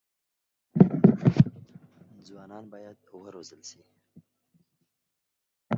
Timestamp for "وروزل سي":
3.23-3.81